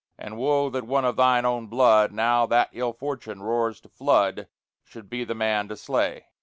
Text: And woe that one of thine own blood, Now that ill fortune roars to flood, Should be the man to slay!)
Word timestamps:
And 0.17 0.35
woe 0.39 0.71
that 0.71 0.87
one 0.87 1.05
of 1.05 1.15
thine 1.15 1.45
own 1.45 1.67
blood, 1.67 2.11
Now 2.11 2.47
that 2.47 2.71
ill 2.73 2.91
fortune 2.91 3.43
roars 3.43 3.79
to 3.81 3.89
flood, 3.89 4.47
Should 4.83 5.11
be 5.11 5.23
the 5.23 5.35
man 5.35 5.67
to 5.67 5.77
slay!) 5.77 6.25